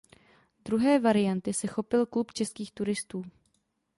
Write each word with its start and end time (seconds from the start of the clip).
Druhé 0.65 0.99
varianty 0.99 1.53
se 1.53 1.67
chopil 1.67 2.05
Klub 2.05 2.31
českých 2.33 2.71
turistů. 2.71 3.23